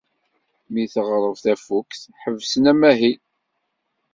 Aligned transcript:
Mi 0.71 0.83
teɣreb 0.93 1.35
tafukt, 1.43 2.01
ḥebsen 2.21 2.69
amahil. 2.71 3.19